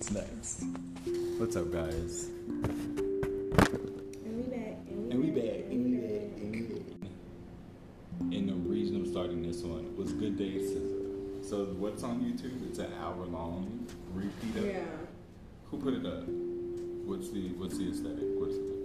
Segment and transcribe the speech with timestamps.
[0.00, 0.64] what's next.
[1.36, 2.30] What's up, guys?
[2.48, 3.04] And
[4.34, 4.78] we back.
[4.88, 5.60] And we back.
[5.68, 6.22] And we back.
[6.40, 6.82] And we back.
[8.20, 11.44] And the reason I'm starting this one was Good Day SZA.
[11.44, 12.66] So what's on YouTube?
[12.66, 14.84] It's an hour long repeat of Yeah.
[15.70, 16.24] Who put it up?
[17.04, 18.24] What's the what's the aesthetic?
[18.38, 18.79] What's it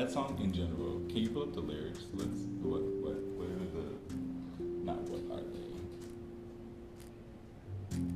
[0.00, 2.04] that song in general, can you pull up the lyrics?
[2.14, 2.30] Let's
[2.62, 3.84] what what what are the
[4.82, 5.60] not what are they?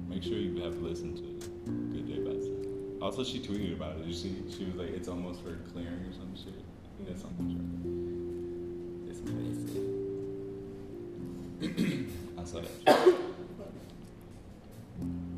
[0.09, 1.23] Make sure you have listened to
[1.93, 3.03] Good Day SZA.
[3.03, 4.15] Also, she tweeted about it.
[4.15, 4.35] See?
[4.57, 6.55] She was like, "It's almost for clearing or some shit."
[7.07, 7.61] That's something.
[9.11, 9.83] It's crazy.
[12.39, 13.15] I saw that.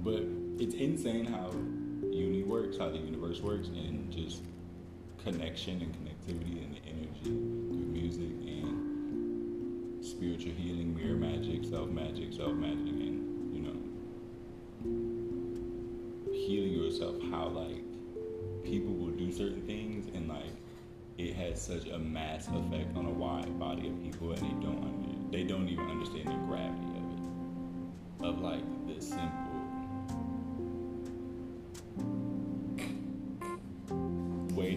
[0.05, 0.23] But
[0.63, 1.51] it's insane how
[2.09, 4.43] uni works, how the universe works, and just
[5.27, 12.33] connection and connectivity and the energy through music and spiritual healing, mirror magic, self magic,
[12.33, 13.75] self magic, and you know,
[16.33, 17.17] healing yourself.
[17.33, 17.83] How like
[18.63, 20.53] people will do certain things and like
[21.19, 24.79] it has such a mass effect on a wide body of people, and they don't
[24.79, 28.29] under, they don't even understand the gravity of it.
[28.29, 29.66] Of like the simple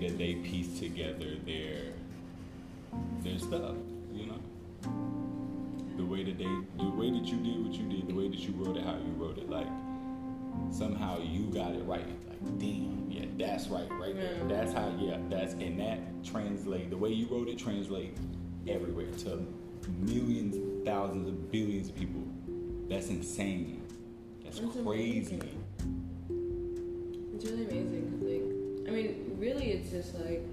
[0.10, 1.94] that they piece together their
[3.22, 3.76] their stuff,
[4.12, 4.40] you know.
[5.98, 8.40] The way that they, the way that you did what you did, the way that
[8.40, 9.68] you wrote it, how you wrote it, like
[10.72, 12.08] somehow you got it right.
[12.28, 14.34] Like, damn, yeah, that's right, right there.
[14.34, 14.48] Yeah.
[14.48, 18.18] That's how, yeah, that's and that translate the way you wrote it translate
[18.68, 19.46] everywhere to
[20.00, 22.24] millions, thousands, of billions of people.
[22.90, 23.84] That's insane.
[24.44, 25.36] That's That's crazy.
[25.36, 25.66] amazing.
[27.36, 30.44] It's really amazing like, I mean, really, it's just like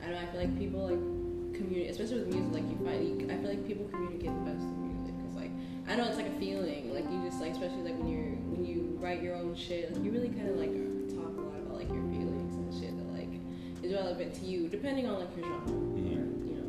[0.00, 0.20] I don't know.
[0.20, 2.52] I feel like people like communicate, especially with music.
[2.52, 5.52] Like you find, you, I feel like people communicate the best through music because, like,
[5.88, 6.92] I know it's like a feeling.
[6.92, 10.02] Like you just like, especially like when you're when you write your own shit, like
[10.02, 10.72] you really kind of like
[11.12, 13.28] talk a lot about like your feelings and shit that like
[13.84, 16.48] is relevant to you, depending on like your genre or mm-hmm.
[16.48, 16.66] you know.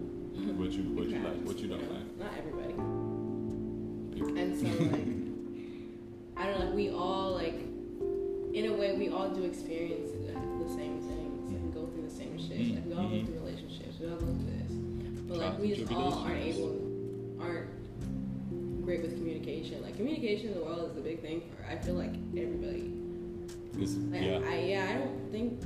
[0.60, 2.28] What you what you like, what you don't crafts, like.
[2.28, 2.74] Not everybody.
[4.40, 5.08] And so like
[6.38, 7.71] I don't know, like we all like
[8.54, 12.10] in a way we all do experience the the same things and go through the
[12.14, 12.76] same shit.
[12.76, 13.26] Like we all go Mhm.
[13.26, 14.72] through relationships, we all go through this.
[15.28, 16.76] But like we just all aren't able
[17.40, 17.68] aren't
[18.84, 19.82] great with communication.
[19.82, 22.92] Like communication in the world is a big thing for I feel like everybody.
[23.80, 24.42] It's, Like yeah.
[24.46, 25.62] I yeah, I don't think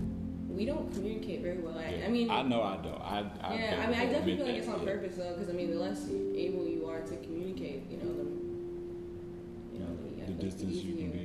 [0.49, 1.77] we don't communicate very well.
[1.77, 3.01] I, I mean I know I don't.
[3.01, 4.91] I, I yeah, I mean, I definitely feel like it's on yeah.
[4.93, 8.25] purpose though, because I mean, the less able you are to communicate, you know, the
[9.73, 9.91] you know,
[10.27, 11.24] the, The distance you can be.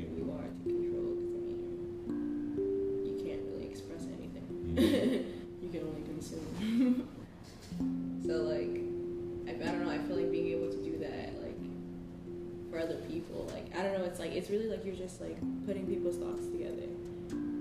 [14.40, 15.36] It's really like you're just like
[15.66, 16.88] putting people's thoughts together.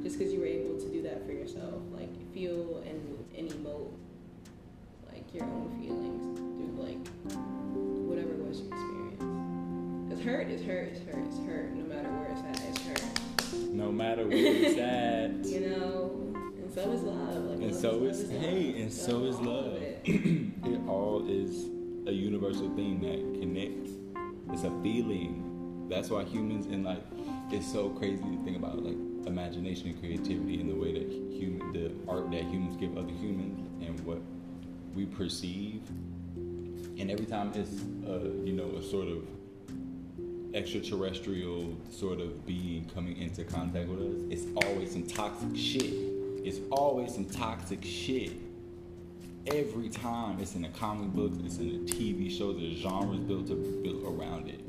[0.02, 3.92] Just because you were able to do that for yourself, like feel and, and emote
[5.12, 7.06] like your own feelings through like
[8.08, 10.10] whatever it was you experienced.
[10.10, 11.74] Cause hurt is hurt is hurt is hurt.
[11.74, 13.74] No matter where it's at, it's hurt.
[13.74, 14.80] No matter where it's
[15.52, 15.52] at.
[15.54, 17.44] You know, and so is love.
[17.44, 18.42] Like And so love is love.
[18.42, 19.74] and so is love.
[19.74, 20.02] it.
[20.06, 21.66] it all is
[22.08, 23.92] a universal thing that connects.
[24.54, 25.49] It's a feeling.
[25.90, 27.04] That's why humans and like
[27.52, 28.96] it's so crazy to think about like
[29.26, 33.68] imagination and creativity and the way that human the art that humans give other humans
[33.82, 34.22] and what
[34.94, 35.82] we perceive.
[36.38, 39.26] And every time it's a you know a sort of
[40.54, 45.92] extraterrestrial sort of being coming into contact with us, it's always some toxic shit.
[46.44, 48.34] It's always some toxic shit.
[49.48, 53.48] Every time it's in the comic books, it's in the TV shows, there's genres built
[53.48, 54.69] to, built around it.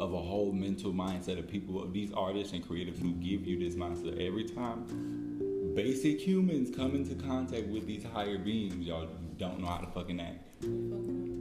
[0.00, 3.58] Of a whole mental mindset of people, of these artists and creatives who give you
[3.58, 4.20] this mindset.
[4.20, 4.86] Every time
[5.76, 9.08] basic humans come into contact with these higher beings, y'all
[9.38, 10.48] don't know how to fucking act.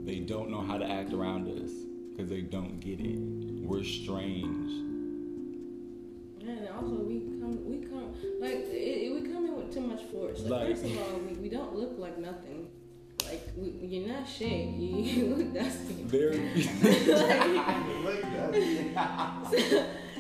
[0.06, 1.72] They don't know how to act around us
[2.12, 3.18] because they don't get it.
[3.66, 4.70] We're strange.
[6.48, 10.04] And also we come, we come, like it, it, we come in with too much
[10.12, 10.42] force.
[10.42, 12.68] Like, Like- first of all, we, we don't look like nothing.
[13.58, 14.70] Like we, you're not shit.
[14.70, 16.04] You, you look dusty.
[16.04, 16.64] Very.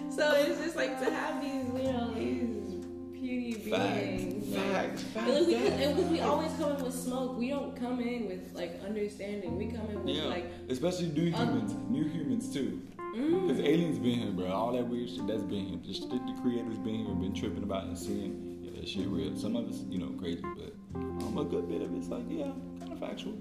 [0.09, 4.53] so it's just like to have these, you know, these puny beings.
[4.53, 4.53] Facts.
[4.53, 5.05] like- Facts.
[5.15, 7.37] And look, we, and we, always come in with smoke.
[7.37, 9.57] We don't come in with like understanding.
[9.57, 12.81] We come in with Yeah, like, especially new um, humans, new humans too.
[13.15, 14.51] mm, Cause aliens been here, bro.
[14.51, 15.79] All that weird shit that's been here.
[15.93, 18.52] Shit the creators been here, been tripping about and seeing.
[18.83, 19.33] That shit real.
[19.37, 22.51] Some of it's, you know, crazy, but um, a good bit of it's like, yeah,
[22.81, 23.31] kind of factual.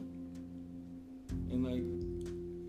[1.50, 1.82] And like,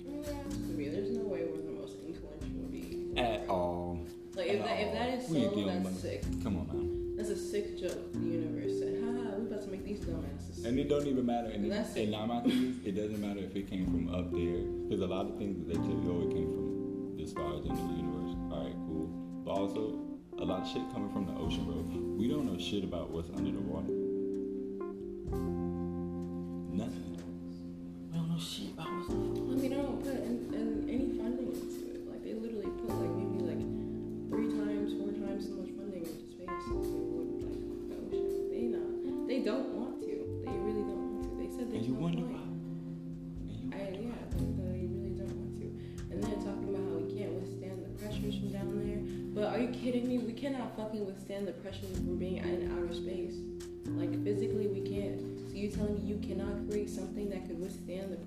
[0.04, 3.14] yeah, me, there's no way we're the most influential being.
[3.16, 4.00] at all.
[4.34, 6.02] Like if at that, if that is so, the that's ones.
[6.02, 6.24] sick.
[6.42, 7.16] Come on, man.
[7.16, 8.12] That's a sick joke.
[8.12, 11.50] The universe said, "Haha, we about to make these dumbasses." And it don't even matter.
[11.50, 14.10] And, it, That's and now my thing is, it doesn't matter if it came from
[14.10, 17.18] up there, because a lot of things that they tell you, oh, it came from
[17.18, 18.34] this far into the universe.
[18.50, 19.06] All right, cool.
[19.46, 20.03] But also,
[20.44, 21.76] a lot of shit coming from the ocean, bro.
[22.18, 24.03] We don't know shit about what's under the water.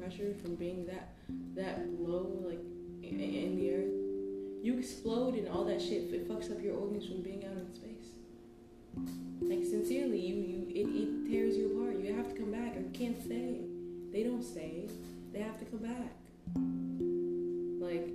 [0.06, 1.08] Pressure from being that
[1.54, 2.60] that low, like
[3.02, 4.64] in, in the earth?
[4.64, 6.12] You explode and all that shit.
[6.12, 8.10] It fucks up your organs from being out in space.
[9.40, 11.98] Like sincerely, you you it, it tears you apart.
[11.98, 13.60] You have to come back, or you can't stay.
[14.12, 14.88] They don't stay.
[15.32, 16.12] They have to come back.
[17.82, 18.08] Like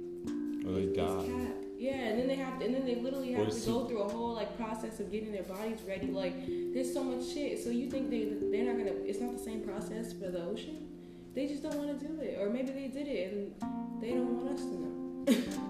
[0.66, 1.52] Or they die.
[1.78, 4.08] Yeah, and then they have to, and then they literally have to go through a
[4.08, 6.08] whole like process of getting their bodies ready.
[6.08, 6.36] Like
[6.74, 7.62] there's so much shit.
[7.64, 8.98] So you think they they're not gonna?
[9.04, 10.91] It's not the same process for the ocean.
[11.34, 14.38] They just don't want to do it, or maybe they did it and they don't
[14.44, 15.26] want us to know.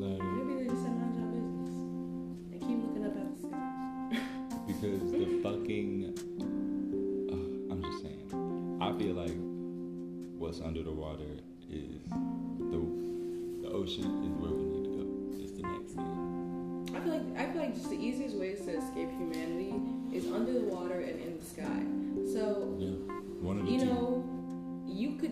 [0.00, 1.74] Like, Maybe they just said mind your business
[2.52, 4.20] and keep looking up at the sky.
[4.66, 6.14] because the fucking.
[7.30, 8.78] Uh, I'm just saying.
[8.80, 9.34] I feel like
[10.38, 11.26] what's under the water
[11.68, 12.00] is
[12.70, 12.78] the
[13.62, 15.04] the ocean is where we need to go.
[15.42, 16.92] It's the next thing.
[16.94, 19.74] I feel like I feel like just the easiest ways to escape humanity
[20.14, 21.82] is under the water and in the sky.
[22.32, 22.94] So Yeah,
[23.42, 23.86] one of the you two.
[23.86, 24.07] know,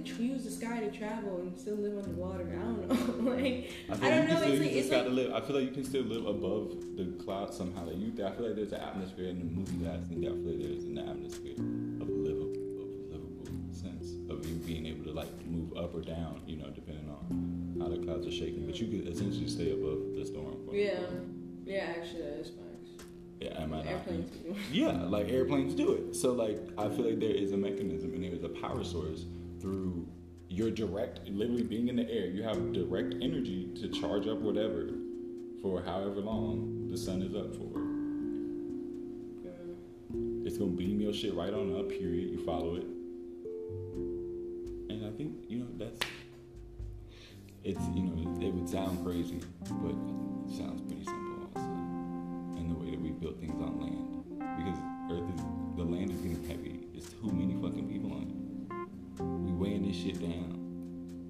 [0.07, 2.45] tr- use the sky to travel and still live underwater.
[2.51, 3.31] I don't know.
[3.37, 5.33] like I, I don't you know, it's like- it's like- live.
[5.35, 7.85] I feel like you can still live above the clouds somehow.
[7.87, 10.29] Like you, I feel like there's an atmosphere in the movie that I think I
[10.29, 15.13] feel like there's an atmosphere of livable, of livable sense of you being able to
[15.13, 16.43] like move up or down.
[16.47, 18.67] You know, depending on how the clouds are shaking.
[18.67, 20.57] But you could essentially stay above the storm.
[20.73, 21.01] yeah,
[21.65, 21.95] yeah.
[21.99, 22.63] Actually, that is facts.
[23.41, 23.85] Yeah, am I?
[23.85, 24.57] Airplanes do.
[24.73, 26.17] Yeah, like airplanes do it.
[26.17, 29.27] So like I feel like there is a mechanism and there is a power source
[29.61, 30.07] through
[30.49, 32.27] your direct literally being in the air.
[32.27, 34.89] You have direct energy to charge up whatever
[35.61, 37.87] for however long the sun is up for.
[40.47, 42.31] It's gonna beam your shit right on up, period.
[42.31, 42.85] You follow it.
[44.91, 45.99] And I think, you know, that's
[47.65, 49.41] it's you know, it would sound crazy,
[49.83, 51.69] but it sounds pretty simple also.
[52.61, 54.25] In the way that we build things on land.
[54.39, 54.79] Because
[59.97, 60.53] this shit down.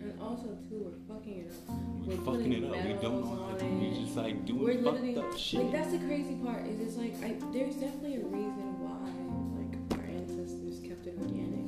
[0.00, 1.76] And also too, we're fucking it up.
[2.06, 2.84] We're, We're fucking it up.
[2.84, 3.64] We don't know how to.
[3.64, 3.72] it.
[3.72, 5.62] We just like We're doing literally fucked up shit.
[5.62, 6.66] like that's the crazy part.
[6.66, 8.98] Is it's like I, there's definitely a reason why
[9.58, 11.64] like our ancestors kept it organic.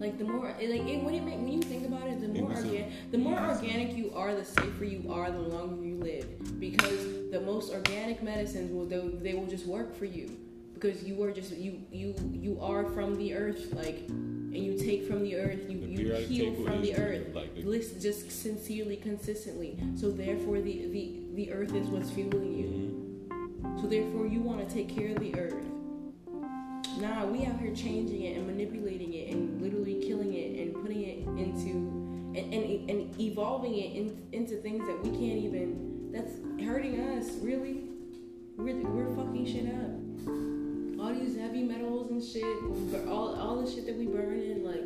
[0.00, 2.52] Like the more like it, when it make, when you think about it, the more
[2.52, 6.60] organic the more organic you are, the safer you are, the longer you live.
[6.60, 10.36] Because the most organic medicines will they, they will just work for you
[10.74, 14.08] because you are just you you you are from the earth like
[14.54, 17.34] and you take from the earth you The you heal from the earth.
[17.34, 19.76] like the- list just sincerely consistently.
[19.96, 22.68] So therefore the the the earth is what's fueling you.
[22.68, 23.80] Mhm.
[23.80, 25.54] so therefore you want to take care of the earth.
[27.00, 31.02] Nah we out here changing it and manipulating it and literally killing it and putting
[31.02, 31.70] it into
[32.36, 37.26] and and, and evolving it in, into things that we can't even that's hurting us
[37.42, 37.84] really.
[38.56, 40.57] We're, we're fucking shit up
[41.00, 42.44] all these heavy metals and shit
[42.92, 44.82] but all, all the shit that we burn in like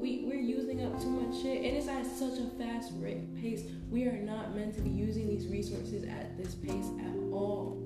[0.00, 3.62] we, we're using up too much shit and it's at such a fast rate pace
[3.90, 7.78] we are not meant to be using these resources at this pace at all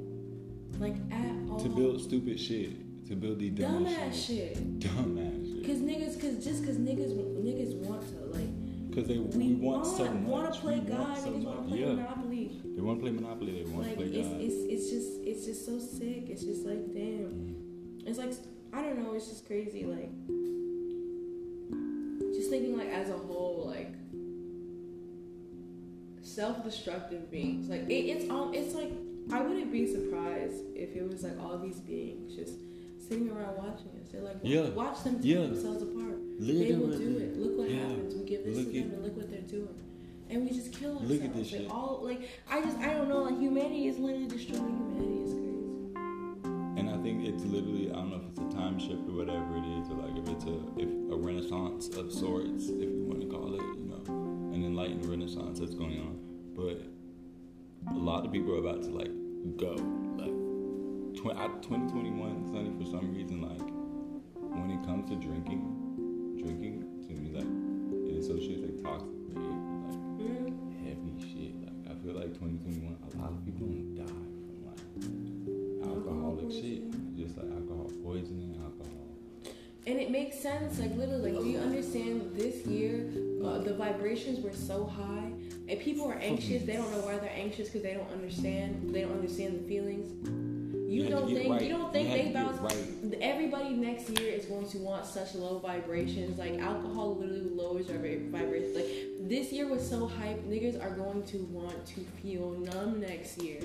[0.78, 3.06] like at all To build stupid shit.
[3.08, 4.56] To build these dumb dumbass shit.
[4.56, 5.66] shit Dumbass shit.
[5.66, 7.12] cause niggas cause just cause niggas
[7.44, 10.28] niggas want to like Because they we, we, want, so much.
[10.28, 11.86] want to play we God want so niggas want to play yeah.
[11.94, 12.23] Monopoly
[12.74, 13.52] They want to play Monopoly.
[13.62, 14.40] They want like to play it's, God.
[14.40, 18.08] it's it's just it's just so sick it's just like damn Mm.
[18.08, 18.32] it's like
[18.72, 20.10] I don't know it's just crazy like
[22.34, 23.92] just thinking like as a whole, like
[26.22, 27.68] self-destructive beings.
[27.68, 28.90] Like it, it's all it's like
[29.32, 32.54] I wouldn't be surprised if it was like all these beings just
[32.98, 34.08] sitting around watching us.
[34.12, 34.68] They're like, Yeah.
[34.70, 35.46] watch them tear Yeah.
[35.46, 36.18] themselves apart.
[36.40, 37.38] They will do it.
[37.38, 37.86] Look what Yeah.
[37.88, 38.14] happens.
[38.16, 39.68] We give this Look to them, at- and look what they're doing.
[40.30, 41.10] And we just kill ourselves.
[41.10, 41.70] Look at this Like, shit.
[41.70, 43.22] all like I just I don't know.
[43.22, 45.20] Like humanity is literally destroying humanity.
[45.22, 46.80] It's crazy.
[46.80, 49.56] And I think it's literally I don't know if it's a time shift or whatever
[49.56, 53.20] it is, or like if it's a if a renaissance of sorts, if you want
[53.20, 54.02] to call it, you know,
[54.54, 56.18] an enlightened renaissance that's going on.
[56.56, 56.80] But
[57.92, 59.10] a lot of people are about to like
[59.58, 59.72] go
[60.16, 60.32] like
[61.14, 63.60] tw- 2021 Sunny for some reason like
[64.56, 65.62] when it comes to drinking,
[66.42, 67.44] drinking to me like
[68.08, 68.63] it associates
[73.24, 74.12] lot of people gonna die
[75.00, 78.90] from like alcoholic shit, just like alcohol poisoning, alcohol.
[79.86, 83.06] And it makes sense, like literally, like do you understand this year
[83.44, 85.30] uh, the vibrations were so high,
[85.68, 86.62] and people are anxious.
[86.64, 88.94] They don't know why they're anxious because they don't understand.
[88.94, 90.10] They don't understand the feelings.
[90.90, 91.62] You, You don't think right.
[91.62, 92.60] you don't think had they bounce.
[92.60, 93.18] right.
[93.20, 96.38] Everybody next year is going to want such low vibrations.
[96.38, 98.53] Like alcohol literally lowers our vi- vibrations.
[99.26, 100.44] This year was so hype.
[100.44, 103.58] Niggas are going to want to feel numb next year.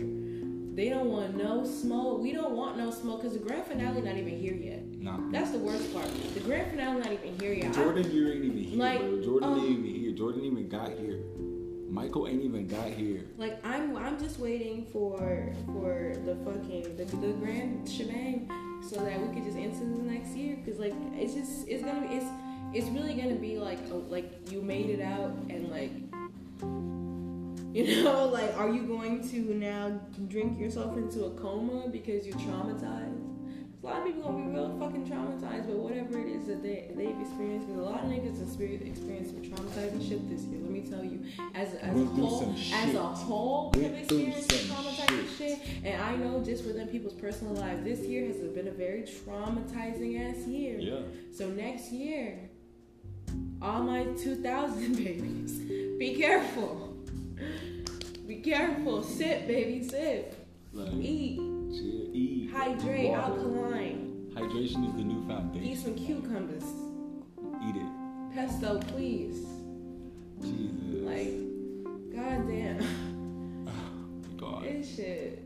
[0.74, 2.22] They don't want no smoke.
[2.22, 4.86] We don't want no smoke because the grand finale not even here yet.
[4.86, 5.18] Nah.
[5.32, 6.08] That's the worst part.
[6.34, 7.72] The grand finale not even here yet.
[7.72, 9.22] I- Jordan, you ain't even here, Like, bro.
[9.22, 10.12] Jordan um, ain't even here.
[10.14, 11.20] Jordan even got here.
[11.90, 13.26] Michael ain't even got here.
[13.38, 15.18] like I'm, I'm just waiting for
[15.66, 18.48] for the fucking the, the grand shebang
[18.88, 20.58] so that we could just enter the next year.
[20.64, 22.26] Cause like it's just it's gonna be it's
[22.74, 25.92] it's really gonna be like oh, like you made it out and like
[27.74, 32.36] you know like are you going to now drink yourself into a coma because you're
[32.38, 33.26] traumatized?
[33.82, 36.92] A lot of people gonna be real fucking traumatized, but whatever it is that they
[36.96, 40.60] they've experienced, because a lot of niggas experience experienced some traumatizing shit this year.
[40.62, 41.24] Let me tell you,
[41.56, 45.60] as as a whole, some as a whole, have Went experienced some some traumatizing shit.
[45.60, 45.86] shit.
[45.86, 50.30] And I know just within people's personal lives, this year has been a very traumatizing
[50.30, 50.78] ass year.
[50.78, 51.00] Yeah.
[51.32, 52.38] So next year,
[53.62, 55.54] all my 2000 babies,
[55.98, 56.96] be careful.
[58.28, 59.02] Be careful.
[59.04, 60.36] Sip, baby, sip.
[60.72, 61.38] Like, Eat.
[61.38, 62.52] chill, eat.
[62.54, 63.10] Hydrate.
[63.10, 63.22] water.
[63.40, 64.32] Alkaline.
[64.36, 65.68] Hydration is the new foundation.
[65.68, 66.64] Eat some cucumbers.
[67.68, 68.36] Eat it.
[68.36, 69.46] Pesto, please.
[70.42, 71.04] Jesus.
[71.04, 71.34] Like,
[72.16, 72.86] goddamn.
[73.68, 73.72] Oh,
[74.38, 74.64] God.
[74.64, 75.44] This shit.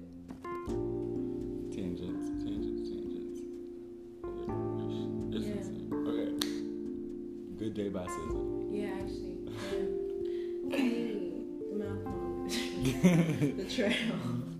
[7.73, 8.67] Day by SZA.
[8.69, 9.37] Yeah, actually.
[9.49, 10.77] Yeah.
[10.77, 11.31] Hey,
[11.73, 14.13] the the trail.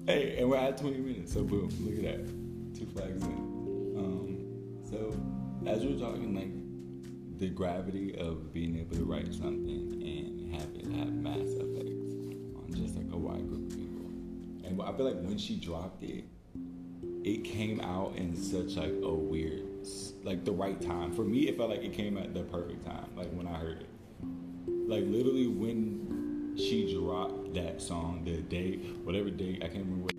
[0.08, 2.28] Hey, and we're at 20 minutes, so boom, look at that.
[2.76, 3.94] Two flags in.
[3.96, 5.16] Um, so,
[5.70, 6.50] as we're talking, like,
[7.40, 12.16] the gravity of being able to write something and have it have mass effects
[12.58, 14.06] on just like a wide group of people.
[14.66, 16.24] And I feel like when she dropped it,
[17.24, 19.64] it came out in such like a weird,
[20.24, 21.14] like the right time.
[21.14, 23.82] For me, it felt like it came at the perfect time, like when I heard
[23.82, 23.90] it.
[24.90, 30.14] Like literally when she dropped that song, the day, whatever day, I can't remember what.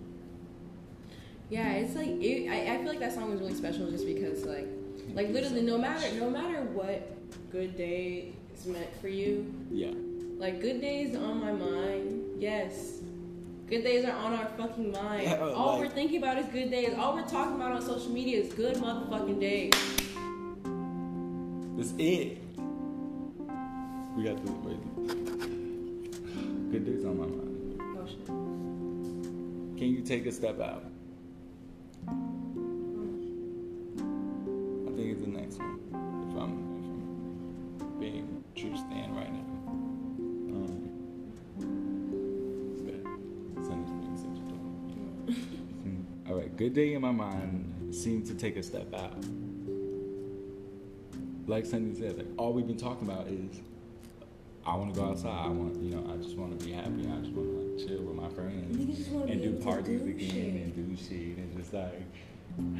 [1.49, 4.43] Yeah, it's like it, I, I feel like that song was really special just because
[4.45, 4.67] like
[5.13, 7.11] like literally no matter no matter what
[7.51, 9.91] good day is meant for you, Yeah.
[10.37, 12.41] like good days on my mind.
[12.41, 13.01] Yes.
[13.67, 15.23] Good days are on our fucking mind.
[15.23, 16.93] Yeah, All like- we're thinking about is good days.
[16.97, 19.73] All we're talking about on social media is good motherfucking days.
[21.75, 22.37] That's it.
[24.15, 24.77] We got the wait.
[26.71, 27.81] Good days on my mind.
[27.81, 28.27] Oh shit.
[28.27, 30.85] Can you take a step out?
[32.07, 32.11] I
[34.95, 35.79] think it's the next one.
[36.29, 36.53] If I'm,
[37.79, 39.24] if I'm being true stand right
[46.57, 49.13] Good day in my mind seemed to take a step out.
[51.47, 53.59] Like Sunday said, like all we've been talking about is
[54.65, 55.45] I want to go outside.
[55.45, 57.01] I want, you know, I just want to be happy.
[57.07, 60.01] I just want to like chill with my friends Niggas just wanna and do parties
[60.01, 60.37] do again shit.
[60.39, 62.01] and do shit and just like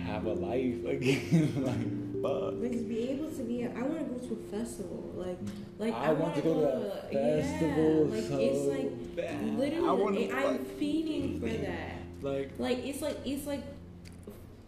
[0.06, 1.52] have a life again.
[1.64, 2.54] like fuck.
[2.56, 3.66] Niggas be able to be.
[3.66, 5.12] I want to go to a festival.
[5.16, 5.38] Like,
[5.80, 9.60] like I want to go to a festival Yeah, like so it's like bad.
[9.60, 10.32] literally.
[10.32, 11.95] I I'm fuck- feeding for that.
[12.26, 13.64] Like Like it's like it's like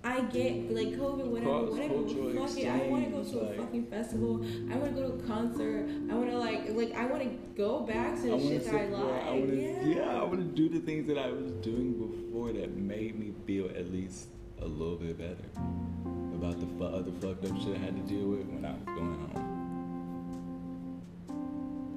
[0.04, 2.48] I get like COVID, whatever, whatever.
[2.48, 2.68] Fuck it.
[2.68, 4.46] I want to go to a like- fucking festival.
[4.72, 5.90] I want to go to a concert.
[6.10, 8.86] I want to like like I want to go back to the shit that I
[8.86, 9.24] like.
[9.24, 9.86] I wanna, yeah.
[9.86, 13.34] yeah, I want to do the things that I was doing before that made me
[13.48, 14.28] feel at least
[14.62, 15.50] a little bit better
[16.36, 19.18] about the other fucked up shit I had to deal with when I was going
[19.34, 19.58] home.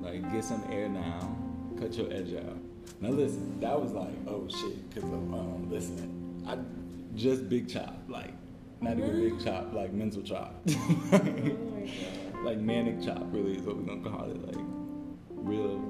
[0.00, 1.36] like get some air now,
[1.78, 2.56] cut your edge out.
[3.00, 6.58] Now listen, that was like oh shit, cause of, um, listen, I
[7.16, 8.32] just big chop, like
[8.80, 10.68] not even big chop, like mental chop, Oh
[12.44, 14.64] like manic chop, really is what we're gonna call it, like
[15.28, 15.82] real.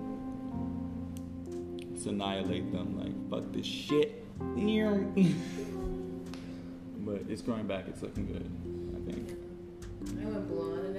[1.94, 4.24] Just annihilate them, like fuck this shit.
[7.04, 7.84] but it's growing back.
[7.88, 8.48] It's looking good.
[8.96, 9.36] I think.
[10.20, 10.89] I went blonde.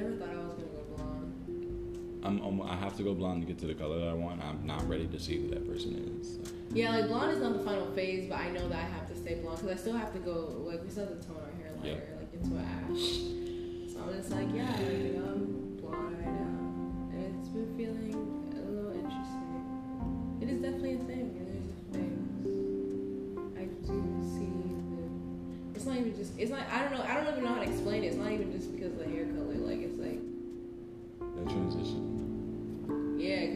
[2.37, 2.61] Blonde.
[2.61, 4.41] I'm, I have to go blonde to get to the color that I want.
[4.43, 6.39] I'm not ready to see who that person is.
[6.73, 9.15] Yeah, like blonde is not the final phase, but I know that I have to
[9.15, 10.63] stay blonde because I still have to go.
[10.65, 12.19] Like we still have to tone our hair lighter, Yeah.
[12.19, 13.93] like into an ash.
[13.93, 18.15] So I'm just like, yeah, like, I'm blonde right now, and it's been feeling
[18.55, 20.39] a little interesting.
[20.41, 21.35] It is definitely a thing.
[21.35, 22.13] It is a thing.
[23.57, 23.97] I do
[24.31, 24.47] see
[24.95, 25.75] the.
[25.75, 26.31] It's not even just.
[26.39, 26.63] It's not.
[26.71, 27.03] I don't know.
[27.03, 28.07] I don't even know how to explain it.
[28.07, 29.20] It's not even just because of the hair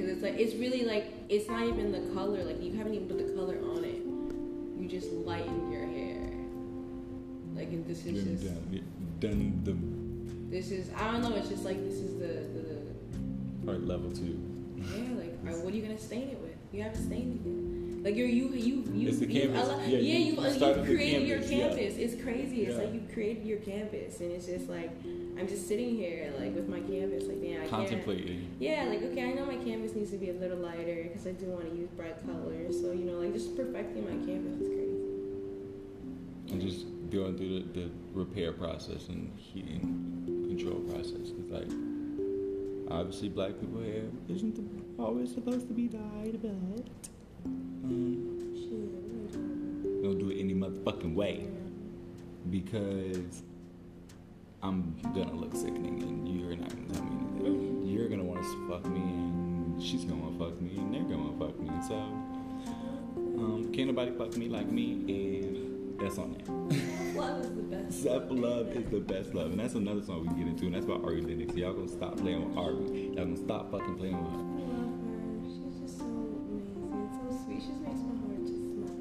[0.05, 2.43] because it's like it's really like it's not even the color.
[2.43, 4.01] Like you haven't even put the color on it.
[4.79, 6.21] You just lighten your hair.
[7.55, 11.35] Like and this is Done, just done, done this is I don't know.
[11.35, 12.61] It's just like this is the the,
[13.17, 14.39] the right level two.
[14.77, 14.83] yeah.
[15.17, 16.51] Like right, what are you gonna stain it with?
[16.71, 18.05] You haven't stained it yet.
[18.05, 19.67] Like you're you you you It's the you canvas.
[19.67, 22.05] allow- Yeah, yeah you- you you uh, you created your canvas, yeah.
[22.05, 22.63] It's crazy.
[22.65, 22.83] It's Yeah.
[22.83, 24.91] like you created your canvas, and it's just like
[25.37, 27.27] I'm just sitting here like with my canvas.
[27.27, 27.69] Like man, I can't.
[27.69, 28.47] Contemplating.
[28.59, 31.31] Yeah, like okay, I know my canvas needs to be a little lighter because I
[31.31, 32.79] do want to use bright colors.
[32.79, 34.91] So you know, like just perfecting my canvas is crazy.
[36.51, 41.31] And just going through the, the repair process and heating control process.
[41.37, 41.69] It's like,
[42.91, 46.51] obviously, black people hair isn't the, always supposed to be dyed, but
[47.83, 51.47] um, Shit, what are you don't do it any motherfucking way
[52.51, 53.43] because
[54.63, 57.85] I'm gonna look sickening and you're not gonna tell me anything.
[57.87, 61.59] You're gonna want to fuck me and she's gonna fuck me and they're gonna fuck
[61.59, 61.69] me.
[61.87, 66.49] So, um, can't nobody fuck me like me and that's on that.
[67.15, 68.03] Love is the best.
[68.03, 70.75] Self love is the best love, and that's another song we can get into, and
[70.75, 71.55] that's about Ari Lennox.
[71.55, 73.07] Y'all gonna stop playing with Ari.
[73.15, 74.43] Y'all gonna stop fucking playing with I her.
[74.43, 75.47] love her.
[75.47, 77.61] She's just so amazing, so sweet.
[77.61, 78.91] She just makes my heart just smile.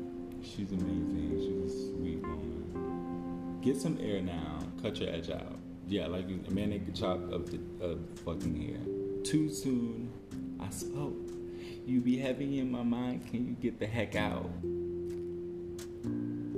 [0.43, 1.40] She's amazing.
[1.40, 3.59] She's a sweet woman.
[3.61, 4.59] Get some air now.
[4.85, 5.59] Cut your edge out.
[5.88, 9.25] Yeah, like a manic chop of the of fucking hair.
[9.25, 10.12] Too soon.
[10.61, 11.31] I spoke.
[11.87, 13.27] You be heavy in my mind.
[13.31, 14.51] Can you get the heck out?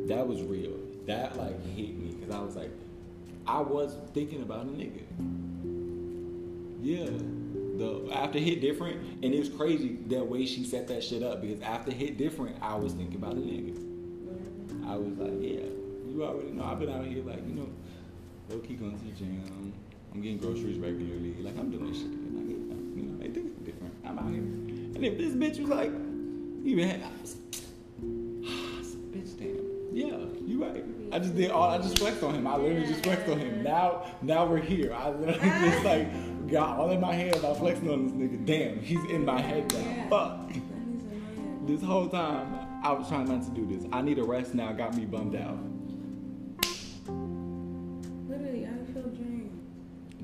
[0.09, 0.77] That was real.
[1.07, 2.73] That like hit me because I was like,
[3.47, 5.05] I was thinking about a nigga.
[6.83, 7.07] Yeah.
[7.79, 11.43] The after hit different, and it was crazy that way she set that shit up
[11.43, 13.77] because after hit different, I was thinking about a nigga.
[14.85, 15.71] I was like, yeah,
[16.09, 16.65] you already know.
[16.65, 17.69] I've been out here like, you know,
[18.49, 19.73] low key going to the gym.
[20.13, 21.35] I'm getting groceries regularly.
[21.41, 22.05] Like I'm doing shit.
[22.05, 22.49] Like,
[22.97, 23.95] you know, hey, things are different.
[24.05, 24.39] I'm out here.
[24.39, 25.91] And if this bitch was like,
[26.65, 27.37] even had, I was,
[29.13, 29.67] bitch, damn.
[29.93, 30.85] Yeah, you right.
[31.13, 31.71] I just did all.
[31.71, 32.47] I just flexed on him.
[32.47, 33.63] I literally just flexed on him.
[33.63, 34.93] Now, now we're here.
[34.95, 38.45] I literally just like got all in my head about flexing on this nigga.
[38.47, 40.09] Damn, he's in my head now.
[40.11, 40.49] Fuck.
[40.49, 41.67] That is annoying.
[41.67, 43.87] This whole time, I was trying not to do this.
[43.93, 44.73] I need a rest now.
[44.73, 45.59] Got me bummed out.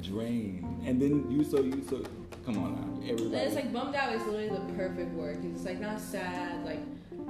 [0.02, 0.82] Drained.
[0.84, 2.02] And then you so you so.
[2.44, 5.64] Come on now, And it's like bummed out is literally the perfect word 'cause it's
[5.64, 6.80] like not sad, like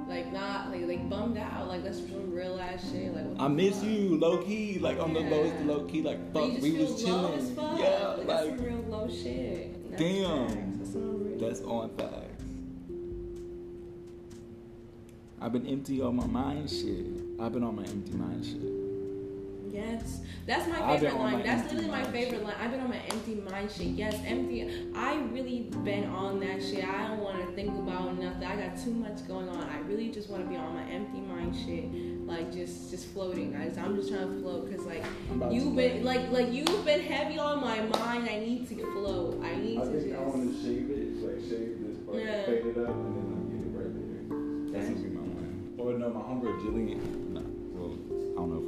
[0.07, 1.67] like not like like bummed out.
[1.67, 3.13] Like that's some real ass shit.
[3.13, 3.85] Like what I miss fuck?
[3.85, 7.55] you, low key, like on the lowest low key, like fuck, we was chilling.
[7.55, 9.91] Yeah, like, that's like some real low shit.
[9.91, 10.47] That's Damn.
[10.47, 10.77] facts.
[10.79, 11.39] That's real.
[11.39, 12.43] that's on facts.
[15.39, 17.05] I've been empty on my mind shit.
[17.39, 18.82] I've been on my empty mind shit.
[19.83, 21.43] Yes, that's my I've favorite on my line.
[21.43, 22.55] That's literally my favorite line.
[22.61, 23.87] I've been on my empty mind shit.
[23.87, 24.91] Yes, empty.
[24.95, 26.83] I really been on that shit.
[26.87, 28.43] I don't want to think about nothing.
[28.43, 29.63] I got too much going on.
[29.69, 31.91] I really just want to be on my empty mind shit,
[32.25, 33.77] like just just floating, guys.
[33.77, 37.01] I'm just trying to float because like I'm you've been like- like like you've been
[37.01, 38.29] heavy on my mind.
[38.29, 39.41] I need to float.
[39.43, 40.13] I need to just.
[40.15, 42.45] I want to shave it, like shave this part, Yeah.
[42.45, 44.79] fade it up, and then I get it right there.
[44.81, 45.73] That's gonna be my one.
[45.77, 47.22] Or no, my homegirl Jillian.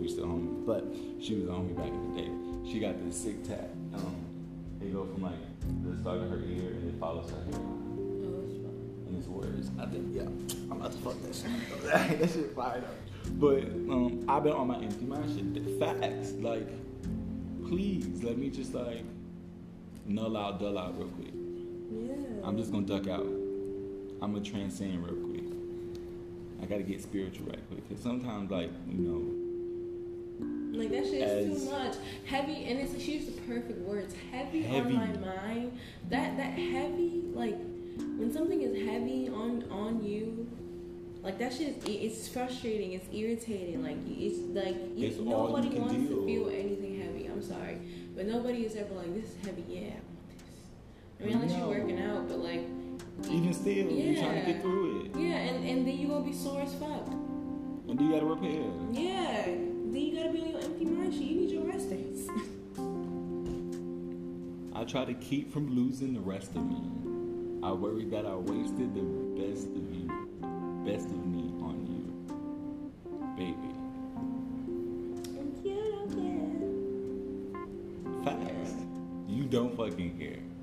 [0.05, 0.85] We still homies, but
[1.19, 2.71] she was on me back in the day.
[2.71, 3.71] She got this sick tat.
[3.95, 4.15] Um,
[4.79, 5.33] it go from like
[5.83, 7.37] the start of her ear and it follows her.
[7.47, 9.07] Oh, fine.
[9.07, 9.71] And it's words.
[9.79, 10.21] I think, yeah,
[10.69, 12.19] I'm about to fuck that shit.
[12.19, 12.95] that shit fired up.
[13.39, 15.79] But um, I've been on my empty mind shit.
[15.79, 16.33] Facts.
[16.33, 16.69] Like,
[17.67, 19.03] please let me just like
[20.05, 21.33] null out, dull out real quick.
[21.33, 22.47] Yeah.
[22.47, 23.25] I'm just gonna duck out.
[24.21, 25.45] I'm gonna transcend real quick.
[26.61, 27.89] I gotta get spiritual right quick.
[27.89, 29.44] Cause sometimes, like, you know,
[30.75, 31.95] Like that shit is too much.
[32.25, 34.13] Heavy, and it's she used the perfect words.
[34.31, 34.95] Heavy, Heavy.
[34.95, 35.77] on my mind.
[36.09, 37.55] That that heavy, like
[38.17, 40.47] when something is heavy on on you,
[41.23, 42.93] like that shit is it's frustrating.
[42.93, 43.81] It's irritating.
[43.83, 46.07] Like it's like you, It's nobody wants deal.
[46.19, 47.27] to feel anything heavy.
[47.27, 47.77] I'm sorry,
[48.15, 49.63] but nobody is ever like this is heavy.
[49.69, 49.81] Yeah,
[51.19, 51.23] I.
[51.23, 51.57] I mean, unless No.
[51.71, 52.61] you're working out, but like
[53.31, 55.11] Even still, you're trying to get through it.
[55.17, 57.07] yeah, and and then you're gonna be sore as fuck.
[57.87, 58.63] And do you gotta repair.
[58.91, 59.47] Yeah,
[59.95, 61.23] then you gotta be on your empty mind shit.
[61.23, 62.29] You need your rest days.
[64.73, 66.81] I try to keep from losing the rest of me.
[67.63, 69.01] I worry that I wasted the
[69.41, 70.07] best of you,
[70.85, 72.11] best of me on you,
[73.37, 73.71] baby.
[75.39, 76.55] It's you again
[78.25, 78.73] facts.
[79.27, 80.54] You don't fucking care.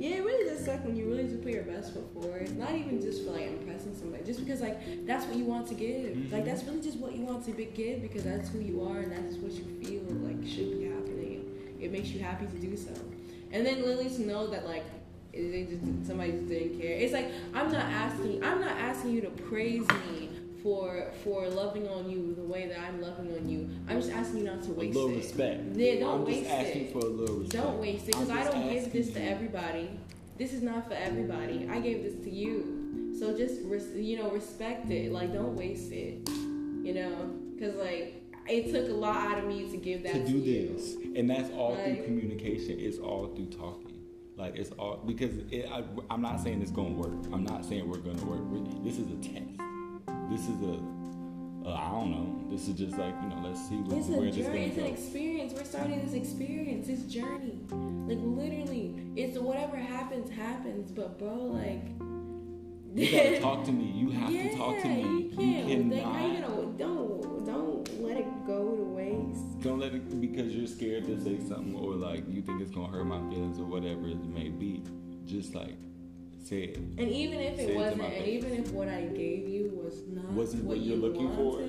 [0.00, 2.56] Yeah, it really does suck when you really just put your best foot forward.
[2.56, 5.74] Not even just for like impressing somebody, just because like that's what you want to
[5.74, 6.16] give.
[6.16, 6.32] Mhm.
[6.32, 9.00] Like that's really just what you want to be- give because that's who you are
[9.00, 11.44] and that's what you feel like should be happening.
[11.78, 12.92] It makes you happy to do so.
[13.52, 14.84] And then literally to know that like
[15.34, 16.92] it- they just somebody just didn't care.
[16.96, 20.29] It's like I'm not asking I'm not asking you to praise me
[20.62, 23.68] for for loving on you the way that I'm loving on you.
[23.88, 25.16] I'm just asking you not to waste A little it.
[25.16, 25.60] respect.
[25.74, 26.92] Yeah, don't I'm waste just asking it.
[26.92, 27.64] for a little respect.
[27.64, 29.90] Don't waste it because I don't give this to everybody.
[30.38, 31.68] This is not for everybody.
[31.70, 33.14] I gave this to you.
[33.18, 35.12] So just res- you know respect it.
[35.12, 36.28] Like don't waste it.
[36.82, 40.18] You know, because like it took a lot out of me to give that to
[40.20, 40.24] you.
[40.24, 40.72] to, do you.
[40.74, 42.80] this, and that's all through communication.
[42.80, 43.98] It's all through talking.
[44.36, 47.12] Like it's all because it, I, I'm not saying it's gonna work.
[47.32, 48.40] I'm not saying we're gonna work.
[48.82, 49.44] This is a test.
[50.30, 50.80] This is a
[51.66, 52.50] uh, I don't know.
[52.50, 53.42] This is just like you know.
[53.44, 54.64] Let's see where, It's a where this journey.
[54.66, 55.52] It's an experience.
[55.52, 57.60] We're starting this experience, this journey.
[57.70, 60.90] Like literally, it's whatever happens, happens.
[60.90, 61.82] But bro, like.
[62.92, 63.84] You gotta talk to me.
[63.84, 65.02] You have yeah, to talk to me.
[65.02, 65.92] you can't.
[65.92, 66.48] Like, how you cannot.
[66.48, 69.60] gonna don't don't let it go to waste.
[69.60, 72.90] Don't let it because you're scared to say something or like you think it's gonna
[72.90, 74.82] hurt my feelings or whatever it may be.
[75.24, 75.76] Just like
[76.42, 76.76] say it.
[76.76, 80.02] And even if it it wasn't, my and even if what I gave you was
[80.08, 81.60] not Wasn't what you you're looking for?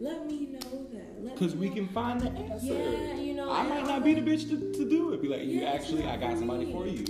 [0.00, 1.36] let me know that.
[1.38, 1.74] Cause we know.
[1.74, 2.66] can find the answer.
[2.74, 5.22] Yeah, you know, I might not be the bitch to, to do it.
[5.22, 6.72] Be like, you Yeah, it's actually, I got for somebody me.
[6.72, 7.04] for you.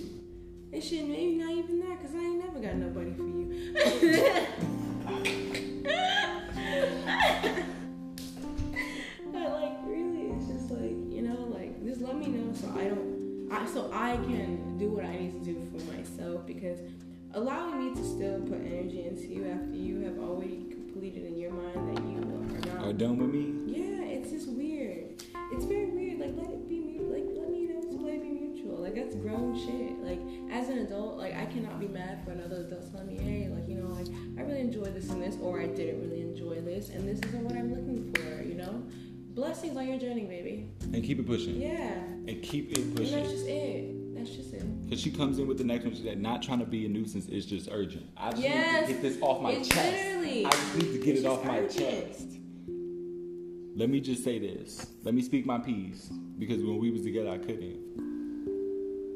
[0.72, 3.74] And shit, maybe not even that, cause I ain't never got nobody for you.
[9.32, 12.84] but like, really, it's just like you know, like just let me know so I
[12.84, 16.78] don't, I so I can do what I need to do for myself because
[17.34, 21.50] allowing me to still put energy into you after you have already completed in your
[21.52, 23.54] mind that you are not Are done with me?
[23.66, 25.22] yeah, it's just weird.
[25.52, 26.18] It's very weird.
[26.20, 28.76] Like let it be mu- like let me know let it be mutual.
[28.82, 29.98] Like that's grown shit.
[30.00, 30.20] Like
[30.52, 33.68] as an adult, like I cannot be mad for another adult telling me, hey, like
[33.68, 36.90] you know, like I really enjoy this and this, or I didn't really enjoy this,
[36.90, 38.42] and this isn't what I'm looking for.
[38.42, 38.82] You know,
[39.34, 40.68] blessings on your journey, baby.
[40.92, 41.60] And keep it pushing.
[41.60, 41.94] Yeah,
[42.28, 43.14] And keep it pushing.
[43.14, 43.94] and that's just it.
[44.22, 44.62] That's just it.
[44.88, 45.94] Cause she comes in with the next one.
[45.94, 47.26] She's like, not trying to be a nuisance.
[47.28, 48.06] It's just urgent.
[48.16, 48.88] I just Yes.
[48.88, 50.04] need to get this off my It's chest.
[50.04, 52.28] literally- I just need to get it's it off my chest.
[53.74, 54.86] Let me just say this.
[55.02, 56.08] Let me speak my piece.
[56.38, 57.80] Because when we was together, I couldn't.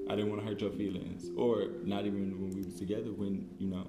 [0.09, 3.12] I didn't want to hurt your feelings, or not even when we was together.
[3.12, 3.87] When you know,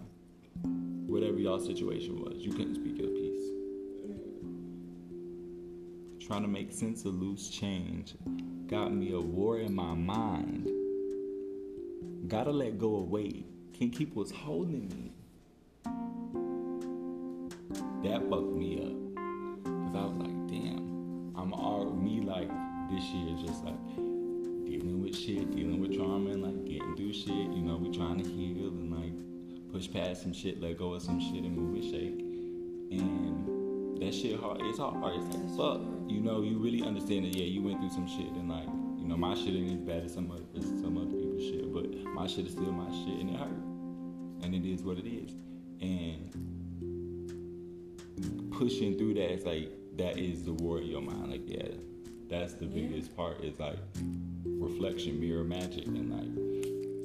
[1.08, 3.44] whatever y'all situation was, you couldn't speak your piece.
[6.28, 8.16] Trying to make sense of loose change
[8.68, 10.68] got me a war in my mind.
[12.28, 13.46] Gotta let go of weight.
[13.74, 15.14] Can't keep what's holding me.
[18.04, 19.16] That fucked me up.
[19.64, 22.50] Cause I was like, damn, I'm all me like
[22.90, 23.96] this year just like
[24.66, 27.30] dealing with shit, dealing with trauma and like getting through shit.
[27.30, 31.04] You know, we trying to heal and like push past some shit, let go of
[31.04, 32.20] some shit and move and shake.
[33.00, 34.60] And that shit hard.
[34.64, 35.16] It's hard.
[35.16, 35.82] It's like fuck.
[36.10, 37.38] You know, you really understand that.
[37.38, 40.04] Yeah, you went through some shit and like, you know, my shit ain't as bad
[40.04, 41.07] as some other some other
[42.18, 43.52] my shit is still my shit and it hurt.
[44.44, 45.32] And it is what it is.
[45.82, 46.34] And
[48.52, 51.30] pushing through that is like that is the war in your mind.
[51.30, 51.68] Like, yeah,
[52.28, 52.74] that's the Yeah.
[52.88, 53.44] biggest part.
[53.44, 53.78] Is like
[54.46, 56.34] reflection, mirror magic, and like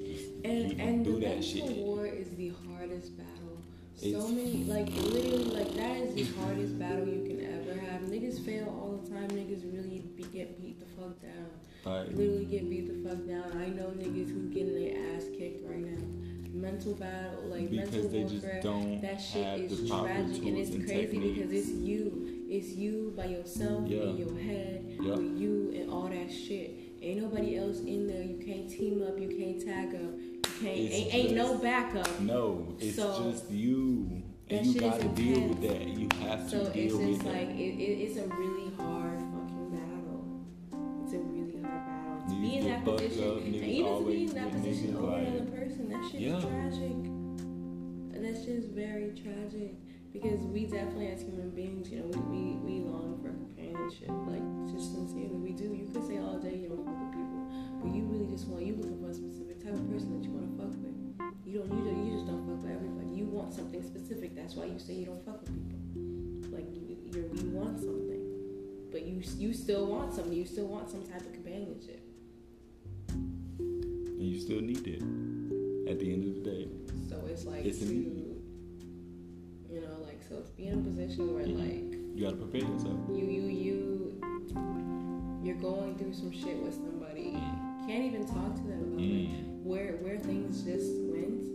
[0.07, 1.77] just And and the that shit.
[1.77, 3.59] war is the hardest battle.
[3.97, 8.01] So many like literally like that is the hardest battle you can ever have.
[8.03, 9.29] Niggas fail all the time.
[9.29, 11.51] Niggas really be, get beat the fuck down.
[11.85, 13.61] Like, Literally get beat the fuck down.
[13.61, 16.03] I know niggas who getting their ass kicked right now.
[16.55, 18.61] Mental battle, like mental because they just warfare.
[18.63, 21.39] don't That shit have is the proper tragic tools and it's and crazy techniques.
[21.39, 22.29] because it's you.
[22.51, 24.03] It's you by yourself Yeah.
[24.03, 25.15] in your head Yeah.
[25.17, 26.71] with you and all that shit.
[27.01, 28.23] Ain't nobody else in there.
[28.23, 29.19] You can't team up.
[29.19, 30.01] You can't tag up.
[30.21, 30.79] You can't.
[30.79, 32.21] It's Ain't, ain't no backup.
[32.21, 35.89] no, it's So, just you, and you gotta deal with that.
[35.89, 37.33] You have to So it's deal with just that.
[37.33, 38.71] like it, it, it's a really
[42.85, 45.27] that fucked position, up, and niggas even to be always in that position over like-
[45.29, 46.39] another person, that shit Yeah.
[46.39, 46.97] is tragic.
[48.23, 49.75] that's just very tragic
[50.13, 54.09] because we definitely as human beings, you know, we, we, we long for companionship.
[54.31, 55.75] Like just sincerely, we do.
[55.75, 57.43] You could say all day you don't fuck with people,
[57.83, 60.31] but you really just want you looking for a specific type of person that you
[60.31, 60.95] want to fuck with.
[61.45, 63.09] You don't you don't, you just don't fuck with everybody.
[63.11, 64.37] You want something specific.
[64.37, 65.81] That's why you say you don't fuck with people.
[66.55, 68.23] Like you you you want something,
[68.93, 70.33] but you you still want something.
[70.33, 71.99] You still want some type of companionship.
[74.43, 75.01] Still need it
[75.89, 76.67] at the end of the day.
[77.09, 78.35] So it's like It's to, need.
[79.71, 81.59] you know, like so to be in a position where Mhm.
[81.63, 82.99] like You gotta prepare yourself.
[83.09, 84.21] you you you
[85.45, 87.35] you're going through some shit with somebody,
[87.87, 89.63] can't even talk to them about like Mm.
[89.63, 91.47] where where things just went.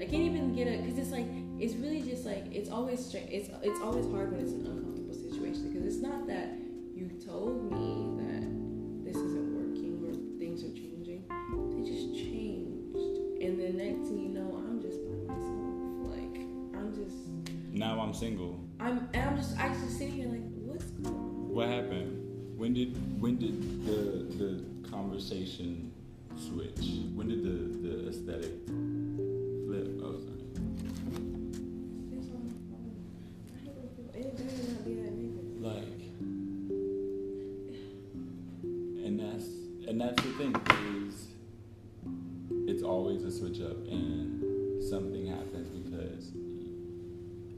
[0.00, 1.26] I can't even get a because it's like
[1.58, 5.72] it's really just like it's always it's it's always hard when it's an uncomfortable situation
[5.72, 6.56] because it's not that
[6.94, 8.14] you told me
[13.72, 16.16] the next thing you know, I'm just by myself.
[16.16, 16.40] Like
[16.74, 17.16] I'm just
[17.72, 18.58] Now I'm single.
[18.80, 21.48] I'm and I'm just actually sitting here like what's going on?
[21.50, 22.56] What happened?
[22.56, 25.92] When did when did the the conversation
[26.36, 27.04] switch?
[27.14, 28.54] When did the the aesthetic
[29.66, 30.00] flip?
[30.02, 30.44] Oh, sorry.
[32.16, 32.96] It's on my phone.
[33.52, 35.42] I hate when people- It better not be that nigga.
[35.60, 36.00] Like,
[39.04, 39.46] and that's
[39.88, 40.54] and that's the thing
[41.06, 41.28] is,
[42.78, 46.30] it's always a switch up, and something happens because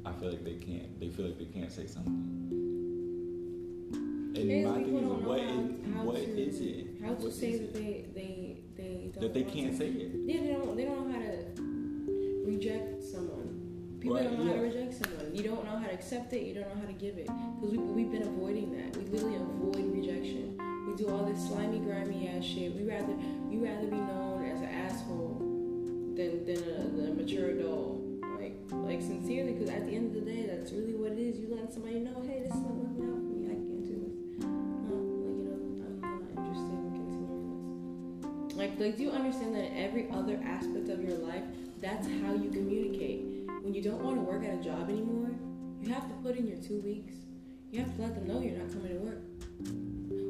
[0.06, 0.98] I feel like they can't.
[0.98, 2.48] They feel like they can't say something.
[4.34, 6.86] And my thing is, what is, how what to, is it?
[7.02, 10.10] How to What say that they they they don't that they can't to- say it.
[10.24, 13.98] Yeah, they don't they don't know how to reject someone.
[14.00, 15.34] People Right, don't know how to reject someone.
[15.36, 16.44] You don't know how to accept it.
[16.46, 17.26] You don't know how to give it.
[17.60, 18.96] Because we we've been avoiding that.
[18.96, 20.56] We literally avoid rejection.
[20.88, 22.74] We do all this slimy, grimy ass shit.
[22.74, 23.12] We rather
[23.60, 25.36] you rather be known as an asshole
[26.16, 28.00] than than a, than a mature adult.
[28.40, 31.38] Like like sincerely, because at the end of the day, that's really what it is.
[31.38, 33.46] You let somebody know, hey, this is not working out for me.
[33.46, 34.16] I can't do this.
[34.40, 38.56] No, like you know, I'm not interested in continuing this.
[38.56, 41.44] Like, like, do you understand that in every other aspect of your life,
[41.80, 43.44] that's how you communicate?
[43.60, 45.36] When you don't want to work at a job anymore,
[45.82, 47.12] you have to put in your two weeks.
[47.70, 49.20] You have to let them know you're not coming to work.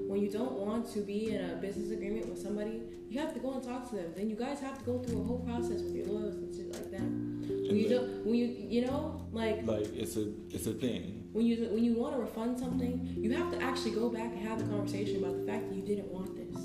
[0.08, 3.40] When you don't want to be in a business agreement with somebody, you have to
[3.40, 4.12] go and talk to them.
[4.16, 6.72] Then you guys have to go through a whole process with your lawyers and shit
[6.72, 7.00] like that.
[7.00, 11.28] When you don't, when you, you know, like Like it's a it's a thing.
[11.32, 14.40] when you when you want to refund something, you have to actually go back and
[14.46, 16.60] have a conversation about the fact that you didn't want this.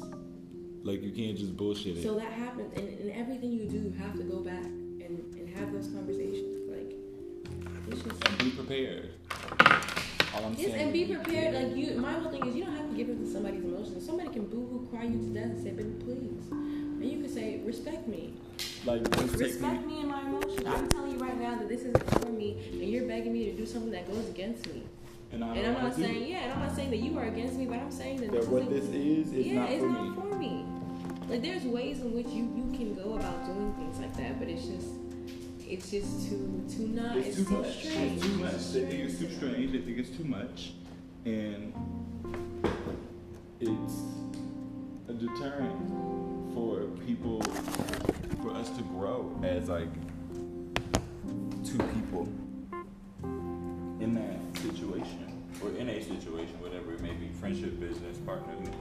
[0.83, 2.03] Like you can't just bullshit it.
[2.03, 5.49] So that happens, and in everything you do, you have to go back and, and
[5.57, 6.69] have those conversations.
[6.69, 6.93] Like,
[7.89, 8.27] it's just.
[8.27, 9.09] and be prepared.
[10.35, 10.81] All I'm Yes, saying.
[10.83, 11.53] and be prepared.
[11.55, 14.05] Like you, my whole thing is you don't have to give in to somebody's emotions.
[14.05, 17.61] Somebody can boo-hoo, cry you to death, and say, "Baby, please," and you can say,
[17.63, 18.33] "Respect me,
[18.85, 19.01] Like
[19.37, 19.93] respect me.
[19.95, 22.83] me and my emotions." I'm telling you right now that this isn't for me, and
[22.83, 24.83] you're begging me to do something that goes against me.
[25.31, 27.55] And, I and I'm not saying, yeah, and I'm not saying that you are against
[27.55, 29.89] me, but I'm saying that, that this what this is is yeah, not it's for
[29.89, 30.29] not me.
[30.31, 30.65] for me.
[31.29, 34.47] Like there's ways in which you you can go about doing things like that, but
[34.47, 34.87] it's just
[35.67, 37.17] it's just too too not.
[37.17, 37.77] It's, It's, too much.
[37.77, 38.17] strange.
[38.17, 38.71] It's too much.
[38.71, 39.71] They think it's too strange.
[39.71, 40.73] They think it's too much,
[41.25, 41.73] and
[43.59, 43.93] it's
[45.07, 47.41] a deterrent for people,
[48.41, 49.89] for us to grow as like
[51.63, 52.27] two people
[53.99, 55.31] in that situation
[55.63, 58.71] or in a situation, whatever it may be, friendship, business, whatever.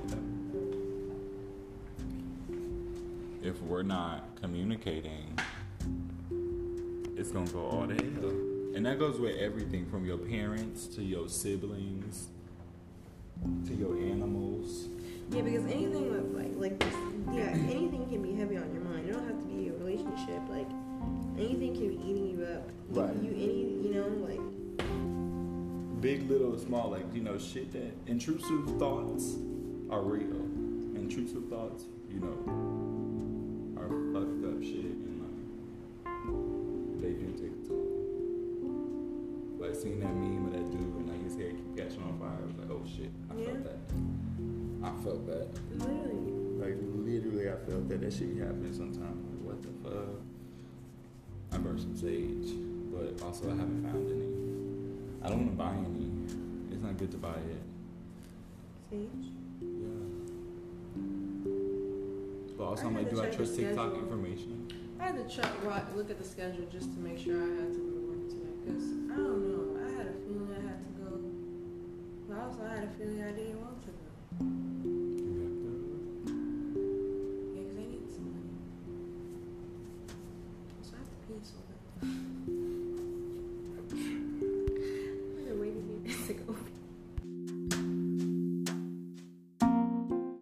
[3.43, 5.39] If we're not communicating
[7.25, 8.29] it's gonna go all to hell.
[8.77, 12.27] And that goes with everything from your parents to your siblings
[13.67, 14.89] to your animals.
[15.31, 16.95] Yeah, because anything with like like this,
[17.33, 19.09] yeah, anything can be heavy on your mind.
[19.09, 20.43] It don't have to be a relationship.
[20.51, 20.69] Like
[21.39, 22.69] anything can be eating you up.
[22.91, 23.17] Right.
[23.17, 24.41] You any you know like
[26.03, 29.37] Big, little, small, like, you know, shit that intrusive thoughts
[29.89, 30.37] are real.
[30.95, 32.84] Intrusive thoughts, you know,
[45.05, 45.49] felt that.
[45.77, 46.33] literally.
[46.57, 49.21] Like literally, I felt that that shit be happening sometimes.
[49.29, 50.21] Like, what the fuck?
[51.53, 52.57] I burned some sage,
[52.91, 54.33] but also I haven't found any.
[55.23, 56.11] I don't want to buy any.
[56.73, 57.63] It's not good to buy it.
[58.91, 59.29] Sage.
[59.61, 60.25] Yeah.
[62.57, 64.05] But also, I'm like, do I trust TikTok schedule.
[64.05, 64.69] information?
[65.01, 65.51] I had to check,
[65.95, 68.57] look at the schedule just to make sure I had to go to work today.
[68.65, 71.11] Cause I don't know, I had a feeling I had to go,
[72.29, 74.04] but also I had a feeling I didn't want to go.